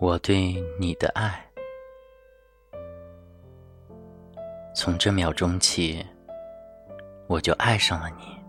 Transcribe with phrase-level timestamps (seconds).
[0.00, 1.46] 我对你的爱，
[4.74, 6.02] 从这秒钟起，
[7.26, 8.40] 我就爱上了你。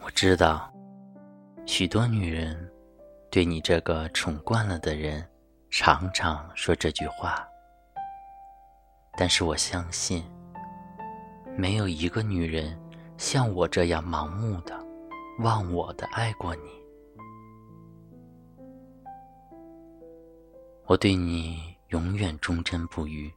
[0.00, 0.70] 我知道，
[1.64, 2.70] 许多女人
[3.30, 5.26] 对你这个宠惯了的人，
[5.70, 7.48] 常常说这句话。
[9.16, 10.22] 但是我相信，
[11.56, 12.78] 没有一个女人
[13.16, 14.78] 像我这样盲目的、
[15.38, 16.77] 忘我的爱过你。
[20.88, 23.30] 我对你永远忠贞不渝，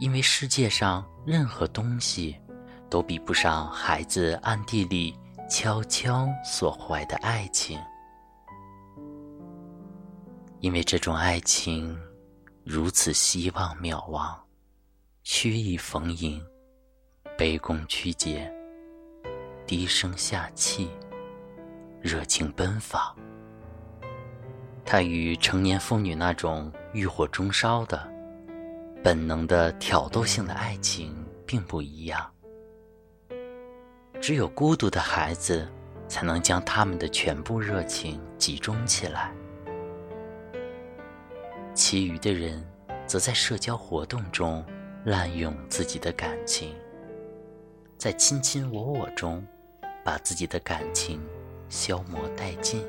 [0.00, 2.34] 因为世界上任何东西
[2.88, 5.14] 都比不上孩子暗地里
[5.50, 7.78] 悄悄所怀的爱情，
[10.60, 11.94] 因为这种爱情
[12.64, 14.34] 如此希望渺茫，
[15.22, 16.42] 曲意逢迎，
[17.36, 18.50] 卑躬屈节，
[19.66, 20.88] 低声下气，
[22.00, 23.14] 热情奔放。
[24.84, 28.06] 它与成年妇女那种欲火中烧的、
[29.02, 31.16] 本能的挑逗性的爱情
[31.46, 32.30] 并不一样。
[34.20, 35.66] 只有孤独的孩子，
[36.06, 39.32] 才能将他们的全部热情集中起来；
[41.74, 42.62] 其余的人，
[43.06, 44.64] 则在社交活动中
[45.04, 46.74] 滥用自己的感情，
[47.96, 49.44] 在卿卿我我中，
[50.04, 51.20] 把自己的感情
[51.68, 52.84] 消磨殆尽。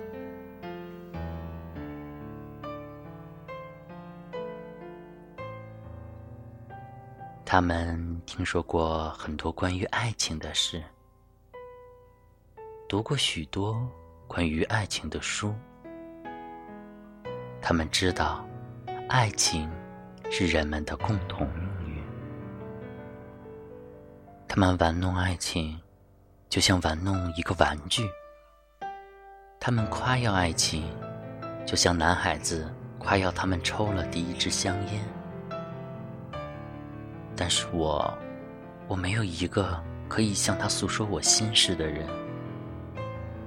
[7.54, 10.84] 他们听说过很多关于爱情的事，
[12.90, 13.88] 读过许多
[14.28, 15.54] 关于爱情的书。
[17.62, 18.44] 他们知道，
[19.08, 19.70] 爱情
[20.32, 22.04] 是人们的共同命运。
[24.48, 25.80] 他们玩弄爱情，
[26.50, 28.10] 就像玩弄一个玩具。
[29.60, 30.92] 他们夸耀爱情，
[31.68, 32.68] 就像男孩子
[32.98, 35.23] 夸耀他们抽了第一支香烟。
[37.36, 38.14] 但是我，
[38.88, 42.08] 我没有一个可以向他诉说我心事的人。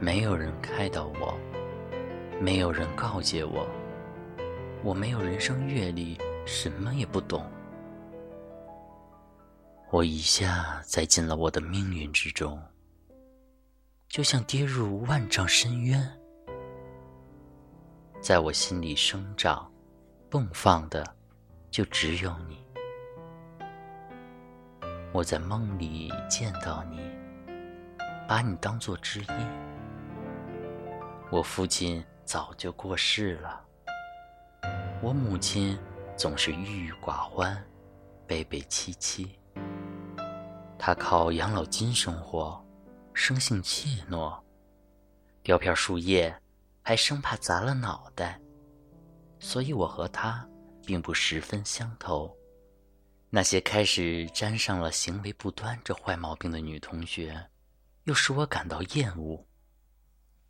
[0.01, 1.35] 没有人开导我，
[2.41, 3.67] 没有人告诫我。
[4.83, 7.45] 我没有人生阅历，什么也不懂。
[9.91, 12.61] 我一下栽进了我的命运之中，
[14.09, 16.07] 就像跌入万丈深渊。
[18.21, 19.71] 在我心里生长、
[20.31, 21.07] 迸放的，
[21.71, 22.66] 就只有你。
[25.13, 27.01] 我在梦里见到你，
[28.29, 29.49] 把你当作知音。
[31.31, 33.61] 我父亲早就过世了，
[35.01, 35.79] 我母亲
[36.17, 37.65] 总是郁郁寡欢，
[38.27, 39.39] 悲悲戚戚。
[40.79, 42.63] 她靠养老金生活，
[43.15, 44.39] 生性怯懦，
[45.43, 46.35] 掉片树叶
[46.83, 48.39] 还生怕砸了脑袋，
[49.41, 50.47] 所以我和她
[50.85, 52.36] 并不十分相投。
[53.29, 57.51] 那些开始沾上了行为不端这坏毛病的女同学，
[58.05, 59.45] 又使我感到厌恶，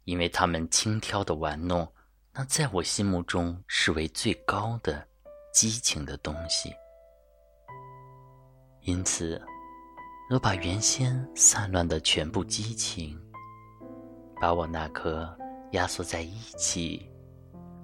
[0.04, 1.90] 因为她们轻佻的玩弄
[2.32, 5.08] 那在我心目中视为最高的
[5.52, 6.72] 激情的东西。
[8.82, 9.42] 因此，
[10.30, 13.18] 我把原先散乱的全部激情，
[14.38, 15.36] 把我那颗
[15.72, 17.10] 压缩在一起，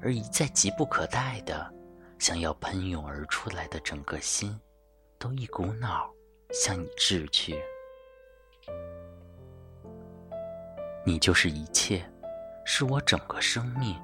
[0.03, 1.73] 而一再急不可待的
[2.19, 4.57] 想要喷涌而出来的整个心。
[5.23, 6.13] 都一股脑
[6.51, 7.55] 向你掷去，
[11.07, 12.05] 你就是一切，
[12.65, 13.97] 是我整个生命。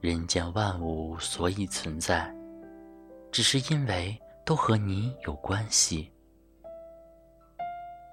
[0.00, 2.34] 人间万物所以存在，
[3.30, 6.10] 只是因为都和你有关系。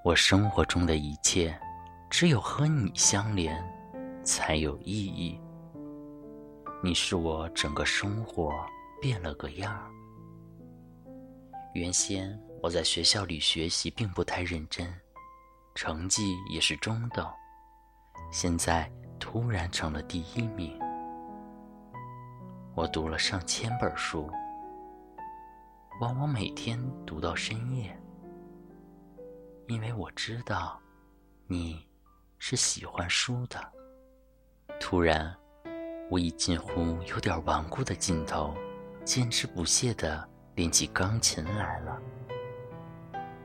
[0.04, 1.58] 我生活中的一切，
[2.10, 3.64] 只有和你相连，
[4.26, 5.40] 才有意义。
[6.84, 8.52] 你是我整个生活
[9.02, 9.90] 变了个样儿。
[11.74, 14.88] 原先我在学校里学习并不太认真，
[15.74, 17.28] 成绩也是中等。
[18.32, 18.90] 现在
[19.20, 20.80] 突然成了第一名。
[22.76, 24.30] 我读了上千本书，
[26.00, 28.00] 往往每天读到深夜，
[29.68, 30.80] 因为我知道
[31.48, 31.88] 你
[32.38, 33.60] 是喜欢书的。
[34.80, 35.36] 突然，
[36.12, 38.56] 我以近乎有点顽固的劲头，
[39.04, 40.30] 坚持不懈的。
[40.56, 42.00] 练起钢琴来了，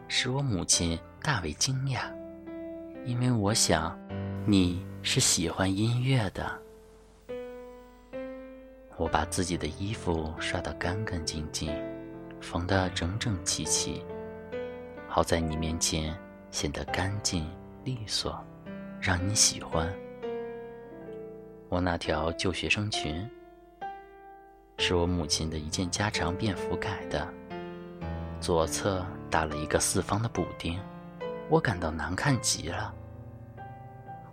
[0.08, 2.12] 使我母亲大为惊讶，
[3.06, 3.98] 因为我想
[4.46, 6.46] 你是喜欢音乐的。
[8.98, 11.72] 我把自己的衣服刷得干干净净，
[12.42, 14.04] 缝得整整齐齐，
[15.08, 16.14] 好在你面前
[16.50, 17.48] 显得干净
[17.84, 18.38] 利索，
[19.00, 19.90] 让你喜欢。
[21.70, 23.26] 我那条旧学生裙，
[24.78, 27.26] 是我母亲的一件家常便服改的，
[28.40, 30.80] 左侧打了一个四方的补丁，
[31.50, 32.94] 我感到难看极了。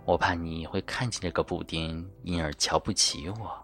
[0.04, 3.60] 我怕你会看见这个补丁，因而瞧不起我，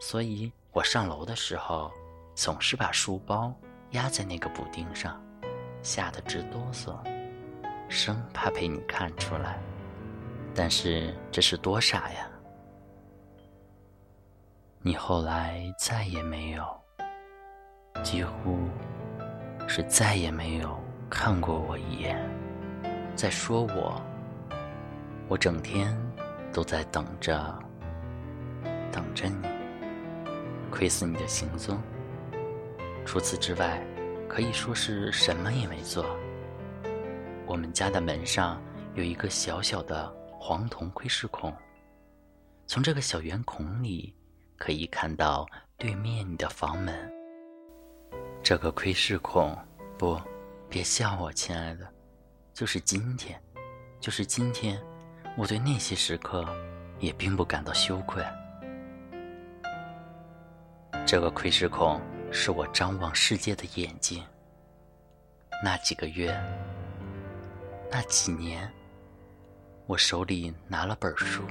[0.00, 1.92] 所以我上楼的时候
[2.34, 3.54] 总是把书包
[3.90, 5.22] 压在那个补丁上，
[5.82, 6.96] 吓得直哆嗦，
[7.90, 9.60] 生怕被你看出来。
[10.54, 12.30] 但是这是多傻呀！
[14.88, 16.64] 你后来再也没有，
[18.02, 18.58] 几乎
[19.66, 20.80] 是再也没有
[21.10, 22.18] 看过我一眼。
[23.14, 24.00] 在说我。
[25.28, 25.94] 我整天
[26.54, 27.62] 都在等着，
[28.90, 29.46] 等着你，
[30.70, 31.78] 窥伺你的行踪。
[33.04, 33.82] 除此之外，
[34.26, 36.02] 可以说是什么也没做。
[37.44, 38.58] 我们家的门上
[38.94, 41.54] 有一个小小的黄铜窥视孔，
[42.66, 44.14] 从这个小圆孔里
[44.58, 47.10] 可以看到对面你的房门。
[48.42, 49.56] 这个窥视孔，
[49.96, 50.20] 不，
[50.68, 51.88] 别笑我，亲爱的，
[52.52, 53.40] 就是今天，
[54.00, 54.78] 就是今天。
[55.36, 56.44] 我对那些时刻
[56.98, 58.24] 也并不感到羞愧。
[61.06, 62.00] 这个窥视孔
[62.32, 64.20] 是我张望世界的眼睛。
[65.62, 66.36] 那几个月，
[67.88, 68.68] 那几年，
[69.86, 71.44] 我手里拿了本书，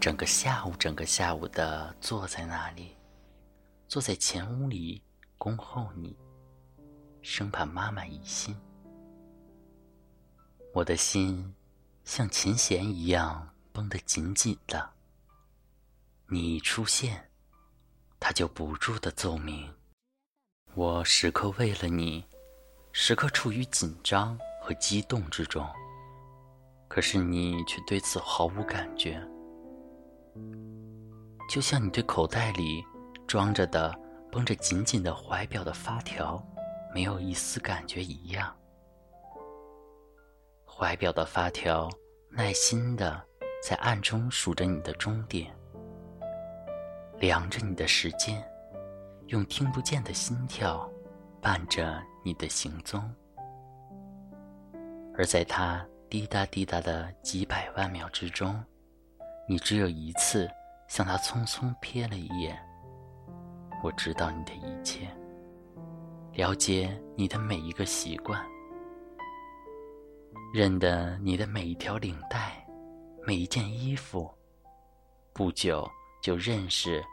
[0.00, 2.96] 整个下午，整个下午的坐在那里，
[3.88, 5.02] 坐在前屋里
[5.38, 6.16] 恭候你，
[7.22, 8.56] 生怕妈妈疑心。
[10.72, 11.54] 我的心。
[12.06, 14.90] 像琴弦一样绷得紧紧的。
[16.28, 17.32] 你一出现，
[18.20, 19.74] 它就不住的奏鸣。
[20.74, 22.24] 我时刻为了你，
[22.92, 25.68] 时刻处于紧张和激动之中。
[26.86, 29.20] 可是你却对此毫无感觉，
[31.48, 32.84] 就像你对口袋里
[33.26, 33.94] 装着的
[34.30, 36.44] 绷着紧紧的怀表的发条
[36.92, 38.54] 没有一丝感觉一样。
[40.64, 41.88] 怀表的发条
[42.30, 43.24] 耐心的
[43.62, 45.54] 在暗中数着你的终点，
[47.18, 48.46] 量着你的时间，
[49.28, 50.90] 用听不见的心跳
[51.40, 53.02] 伴着你的行踪。
[55.16, 58.62] 而在它滴答滴答的几百万秒之中，
[59.48, 60.50] 你只有一次
[60.88, 62.58] 向他匆匆瞥了一眼。
[63.82, 65.08] 我知道你的一切，
[66.32, 68.44] 了解你的每一个习惯。
[70.52, 72.66] 认得你的每一条领带，
[73.26, 74.28] 每一件衣服，
[75.32, 75.88] 不久
[76.22, 77.04] 就认识，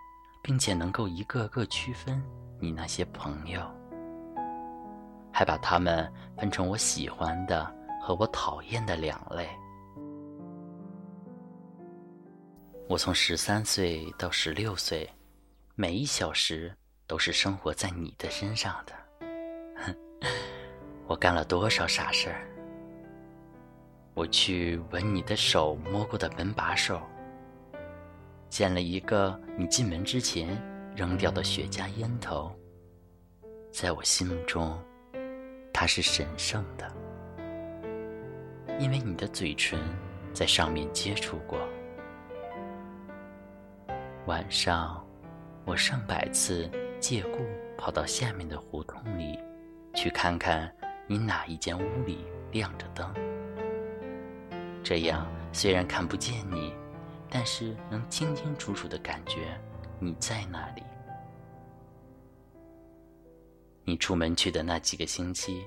[0.41, 2.23] 并且能够一个个区分
[2.59, 3.61] 你那些朋友，
[5.31, 7.65] 还把他们分成我喜欢的
[8.01, 9.47] 和我讨厌的两类。
[12.85, 15.09] 我从十三岁到十六岁，
[15.73, 16.75] 每一小时
[17.07, 18.93] 都是生活在你的身上的。
[19.77, 19.95] 哼，
[21.07, 22.45] 我干了多少傻事儿！
[24.13, 27.01] 我去闻你的手摸过的门把手，
[28.49, 30.61] 捡了一个你进门之前
[30.93, 32.53] 扔掉的雪茄烟头，
[33.71, 34.77] 在我心目中，
[35.73, 36.93] 它是神圣的，
[38.77, 39.79] 因为你的嘴唇
[40.33, 41.57] 在上面接触过。
[44.25, 45.05] 晚上，
[45.65, 47.39] 我上百次借故
[47.77, 49.37] 跑到下面的胡同里，
[49.93, 50.73] 去看看
[51.07, 53.13] 你哪一间屋里亮着灯。
[54.81, 56.73] 这样虽然看不见你，
[57.29, 59.59] 但是能清清楚楚的感觉
[59.99, 60.83] 你在那里。
[63.83, 65.65] 你出门去的那几个星期，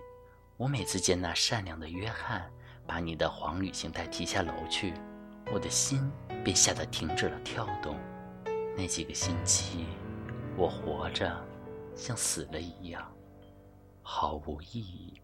[0.56, 2.50] 我每次见那善良的约翰
[2.86, 4.94] 把你的黄旅行袋提下楼去，
[5.52, 6.10] 我的心
[6.42, 7.94] 便吓得停止了跳动。
[8.76, 9.86] 那几个星期，
[10.54, 11.34] 我活着
[11.94, 13.02] 像死了一样，
[14.02, 15.18] 毫无意义。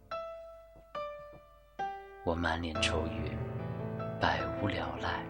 [2.24, 3.36] 我满脸愁云。
[4.18, 5.26] 百无聊赖，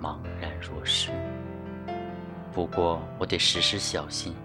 [0.00, 1.10] 茫然若失。
[2.52, 4.36] 不过我得时时小心，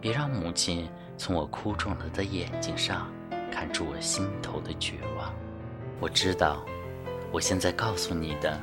[0.00, 3.08] 别让母亲从我哭肿了的眼睛上
[3.52, 5.32] 看出我心头的绝望。
[6.00, 6.66] 我知道，
[7.30, 8.60] 我现在告诉你的，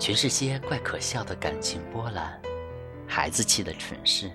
[0.00, 2.42] 全是些怪可笑的感情波澜，
[3.14, 4.32] 孩子气的蠢事。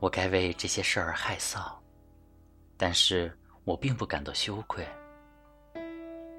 [0.00, 1.72] 我该为这些事儿害臊，
[2.76, 3.32] 但是
[3.62, 4.84] 我并不感到羞愧，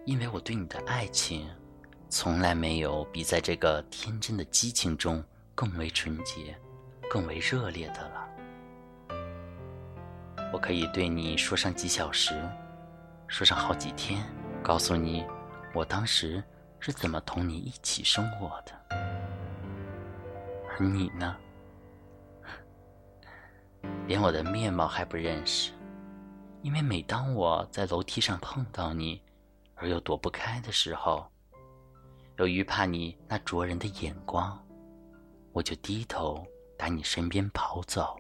[0.03, 1.50] 因为我对你的爱情。
[2.10, 5.24] 从来没有比在这个天真的激情中
[5.55, 6.53] 更为纯洁、
[7.10, 8.27] 更为热烈的了。
[10.51, 12.34] 我可以对你说上几小时，
[13.27, 14.22] 说上好几天，
[14.62, 15.25] 告诉你
[15.74, 16.43] 我当时
[16.81, 18.75] 是怎么同你一起生活的。
[20.77, 21.38] 而你呢？
[24.08, 25.72] 连我的面貌还不认识，
[26.63, 29.22] 因为每当我在楼梯上碰到你，
[29.75, 31.32] 而又躲不开的时候，
[32.38, 34.62] 由于怕你那灼人的眼光，
[35.53, 36.46] 我就低头
[36.77, 38.20] 打你身边跑走，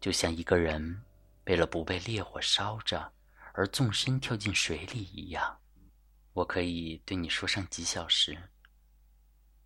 [0.00, 1.02] 就像一个人
[1.46, 3.12] 为了不被烈火烧着
[3.52, 5.58] 而纵身跳进水里一样。
[6.34, 8.38] 我可以对你说上几小时，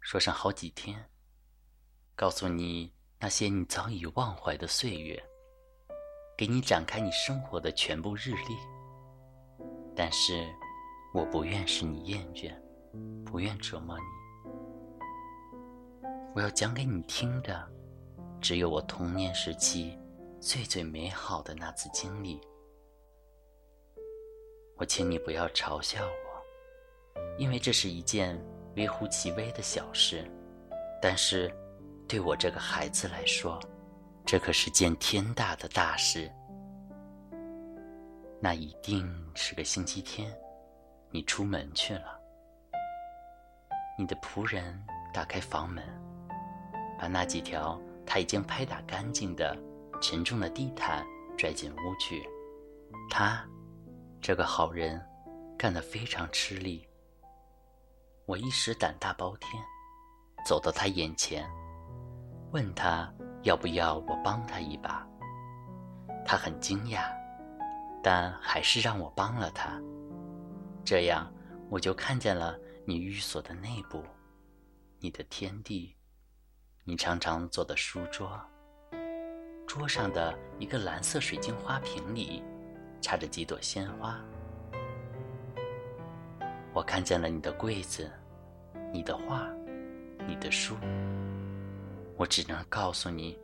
[0.01, 1.07] 说上好几天，
[2.16, 2.92] 告诉你。
[3.21, 5.25] 那些你早已忘怀的岁月，
[6.37, 8.54] 给你展开你生活的全部日历。
[9.97, 10.47] 但是，
[11.14, 12.52] 我不愿使你厌倦，
[13.25, 14.04] 不愿折磨你。
[16.35, 17.66] 我要讲给你听的，
[18.42, 19.99] 只有我童年时期
[20.38, 22.38] 最最美好的那次经历。
[24.76, 28.38] 我请你不要嘲笑我，因为这是一件
[28.76, 30.30] 微乎其微的小事，
[31.00, 31.50] 但是。
[32.06, 33.58] 对我这个孩子来说，
[34.25, 36.30] 这可是件天大的大事。
[38.40, 40.30] 那一定是个星期天，
[41.11, 42.20] 你出门去了。
[43.99, 45.82] 你的仆人打开房门，
[46.99, 49.56] 把那几条他已经拍打干净的
[50.02, 51.06] 沉重的地毯
[51.38, 52.28] 拽进屋去。
[53.08, 53.42] 他，
[54.20, 55.00] 这个好人，
[55.56, 56.87] 干得非常吃力。
[58.26, 59.50] 我一时胆大包天，
[60.46, 61.49] 走到他眼前。
[62.54, 65.04] 问他要不要我帮他一把，
[66.25, 67.12] 他很惊讶，
[68.00, 69.82] 但还是让我帮了他。
[70.84, 71.28] 这样
[71.68, 72.56] 我就看见了
[72.87, 74.04] 你寓所的内部，
[75.00, 75.96] 你的天地，
[76.84, 78.40] 你常常坐的书桌，
[79.66, 82.40] 桌上的一个蓝色水晶花瓶里
[83.00, 84.16] 插着几朵鲜花。
[86.73, 88.08] 我看见了你的柜子，
[88.92, 89.44] 你的画，
[90.25, 90.76] 你的书。
[92.16, 93.37] 我只能告诉你，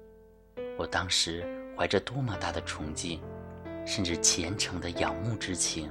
[0.78, 1.44] 我当时
[1.76, 3.20] 怀着多么大的崇敬，
[3.84, 5.90] 甚至虔诚的仰慕之情。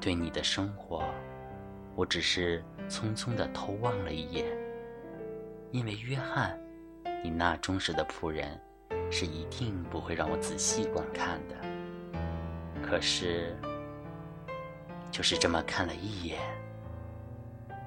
[0.00, 1.04] 对你的生活，
[1.94, 4.44] 我只是匆匆的偷望了一眼，
[5.70, 6.58] 因为约翰，
[7.22, 8.60] 你那忠实的仆人，
[9.08, 11.54] 是一定不会让我仔细观看的。
[12.82, 13.56] 可是，
[15.12, 16.40] 就是这么看了一眼，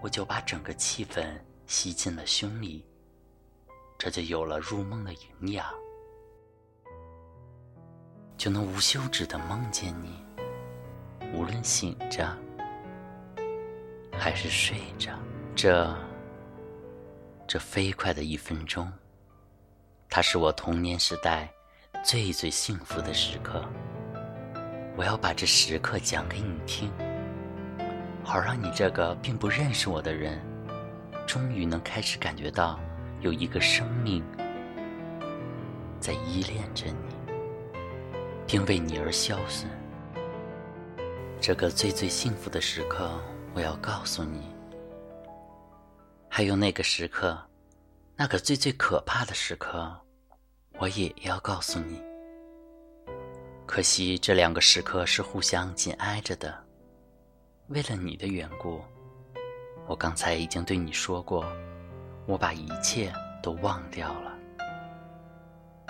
[0.01, 1.27] 我就把整个气氛。
[1.67, 2.83] 吸进了胸里，
[3.97, 5.65] 这就有了入梦的营养，
[8.38, 10.25] 就能无休止的梦见你。
[11.33, 12.36] 无论醒着
[14.13, 15.12] 还是睡着，
[15.53, 15.93] 这
[17.45, 18.89] 这飞快的一分钟，
[20.09, 21.51] 它是我童年时代
[22.01, 23.62] 最最幸福的时刻。
[24.95, 26.89] 我要把这时刻讲给你听，
[28.24, 30.41] 好让你这个并不认识我的人。
[31.27, 32.79] 终于能开始感觉到，
[33.19, 34.24] 有一个生命
[36.00, 37.34] 在依恋着你，
[38.48, 39.69] 并为你而消损。
[41.41, 43.22] 这个最最幸福的时刻，
[43.53, 44.39] 我要告诉你；
[46.29, 47.38] 还有那个时刻，
[48.15, 49.93] 那个最最可怕的时刻，
[50.79, 52.01] 我也要告诉你。
[53.65, 56.57] 可惜这两个时刻是互相紧挨着的，
[57.67, 58.81] 为了你的缘故。
[59.88, 61.46] 我刚才已经对你说过，
[62.25, 64.38] 我把一切都忘掉了。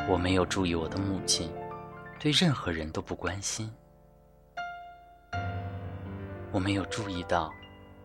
[0.07, 1.51] 我没有注意我的母亲，
[2.19, 3.73] 对任何人都不关心。
[6.51, 7.51] 我没有注意到，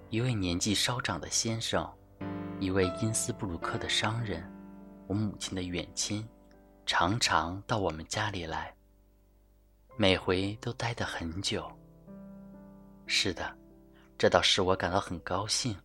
[0.09, 1.87] 一位年纪稍长的先生，
[2.59, 4.43] 一位因斯布鲁克的商人，
[5.07, 6.27] 我母亲的远亲，
[6.87, 8.75] 常常到我们家里来，
[9.99, 11.71] 每回都待得很久。
[13.07, 13.62] 是的。
[14.23, 15.77] 这倒使我感到很高兴，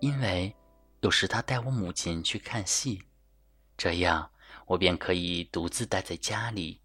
[0.00, 0.54] 因为
[1.00, 3.02] 有时他带我母亲去看戏，
[3.74, 4.30] 这样
[4.66, 6.78] 我便可以独自待在家里，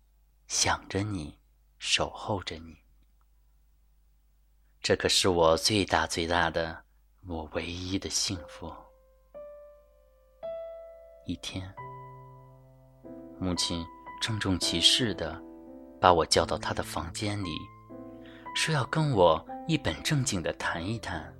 [0.47, 1.37] 想着你，
[1.79, 2.77] 守候着你。
[4.81, 6.81] 这可是我最大最大的，
[7.27, 8.73] 我唯一的幸福。
[11.25, 11.69] 一天，
[13.37, 13.85] 母亲
[14.21, 15.37] 郑重其事的
[15.99, 17.49] 把我叫到她的房间里，
[18.53, 19.43] 说要跟我。
[19.65, 21.33] 一本正经的谈一谈，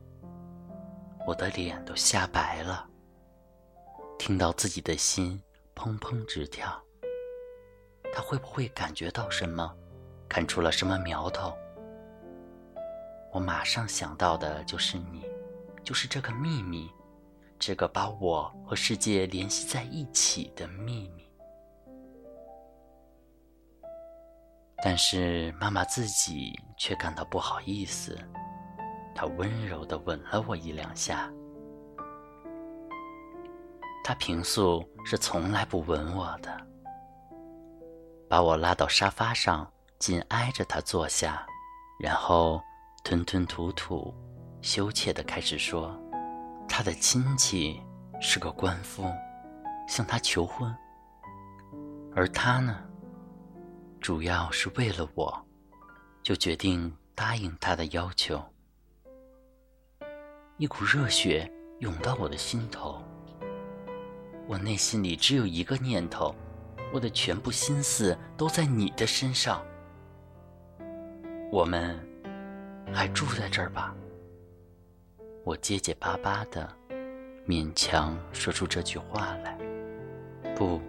[1.28, 2.88] 我的脸都吓白了。
[4.18, 5.44] 听到自己的心
[5.76, 6.82] 砰砰直跳，
[8.14, 9.76] 他会不会感觉到什么，
[10.30, 11.54] 看出了什么苗头？
[13.34, 15.26] 我马上想到的就是你，
[15.84, 16.90] 就是这个秘密，
[17.60, 21.23] 这个把我和世界联系在一起的秘密。
[24.86, 28.20] 但是妈妈自己却感到不好意思，
[29.16, 31.32] 她温柔地吻了我一两下，
[34.04, 36.68] 他平素是从来不吻我的，
[38.30, 39.66] 把我拉到沙发上，
[40.00, 41.48] 紧挨着他坐下，
[41.98, 42.62] 然后
[43.06, 44.14] 吞吞吐吐、
[44.62, 45.98] 羞怯地开始说
[46.68, 47.82] ：“他的亲戚
[48.20, 49.10] 是个官夫，
[49.88, 50.76] 向他求婚，
[52.14, 52.84] 而他呢，
[54.04, 55.46] 主要是为了我，
[56.22, 58.44] 就决定答应他的要求。”
[60.60, 63.02] 一股热血涌到我的心头。
[64.46, 66.36] 我内心里只有一个念头，
[66.92, 69.66] 我的全部心思都在你的身上。
[71.50, 71.98] 我们
[72.94, 73.96] 还住在这儿吧？
[75.46, 76.70] 我结结巴巴的，
[77.48, 79.58] 勉强说出这句话来。
[80.58, 80.82] 不，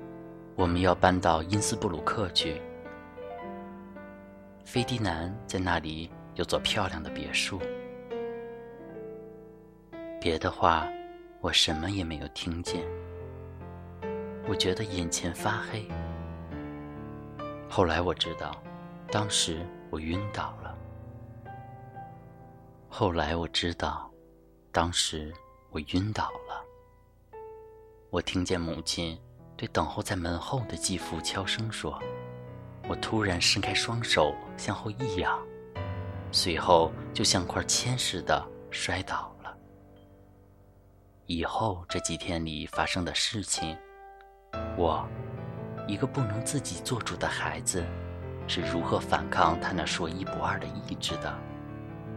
[0.56, 2.61] 我们要搬到因斯布鲁克去。
[4.64, 7.61] 菲迪南在那里有座漂亮的别墅。
[10.21, 10.88] 别的话，
[11.40, 12.83] 我什么也没有听见。
[14.49, 15.87] 我觉得眼前发黑。
[17.68, 18.61] 后来我知道，
[19.11, 20.76] 当时我晕倒了。
[22.88, 24.11] 后来我知道，
[24.73, 25.33] 当时
[25.71, 26.64] 我晕倒了。
[28.09, 29.18] 我听见母亲
[29.56, 32.00] 对等候在门后的继父悄声说
[32.88, 35.38] ：“我突然伸开双手向后一仰，
[36.30, 39.56] 随后就像块铅似的摔倒了。”
[41.26, 43.76] 以后这几天里发生的事情。
[44.76, 45.08] 我，
[45.88, 47.84] 一个不能自己做主的孩子，
[48.46, 51.34] 是如何反抗他那说一不二的意志的？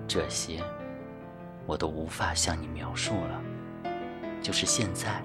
[0.07, 0.63] 这些，
[1.65, 3.41] 我都无法向你描述了。
[4.41, 5.21] 就是现在，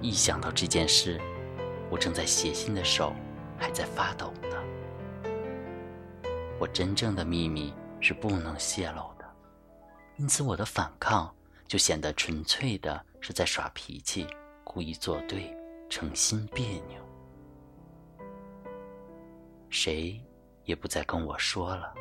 [0.00, 1.20] 一想到这件事，
[1.90, 3.14] 我正在写信的手
[3.58, 4.32] 还在发抖。
[6.58, 9.24] 我真正的秘密是不能泄露的，
[10.16, 11.34] 因此我的反抗
[11.66, 14.26] 就显得纯粹的是在耍脾气，
[14.64, 15.54] 故意作对。
[15.88, 17.00] 诚心别扭，
[19.70, 20.20] 谁
[20.64, 21.94] 也不再跟我说了。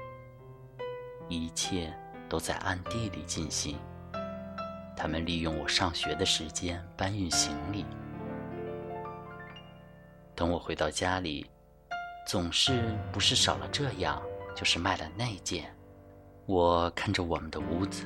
[1.30, 1.94] 一切
[2.28, 3.78] 都在暗地里进行。
[4.98, 7.86] 他们利用我上学的时间搬运行李。
[10.34, 11.46] 等我回到家里，
[12.26, 14.20] 总是不是少了这样，
[14.56, 15.76] 就是卖了那件。
[16.46, 18.06] 我看着我们的屋子，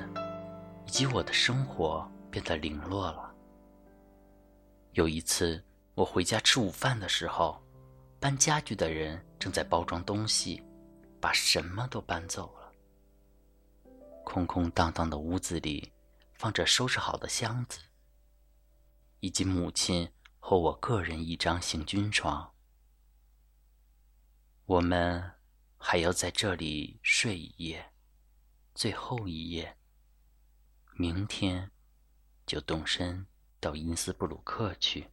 [0.85, 3.33] 以及我的生活变得零落了。
[4.93, 5.63] 有一次。
[5.95, 7.61] 我回家吃午饭的时候，
[8.21, 10.63] 搬家具的人正在包装东西，
[11.19, 12.71] 把什么都搬走了。
[14.23, 15.91] 空空荡荡的屋子里，
[16.35, 17.81] 放着收拾好的箱子，
[19.19, 20.09] 以及母亲
[20.39, 22.49] 和我个人一张行军床。
[24.67, 25.33] 我们
[25.81, 27.93] 还要在这里睡一夜，
[28.75, 29.77] 最后一夜。
[30.93, 31.71] 明天
[32.45, 33.25] 就动身
[33.59, 35.09] 到因斯布鲁克去。